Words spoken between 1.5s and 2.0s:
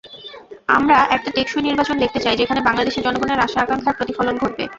নির্বাচন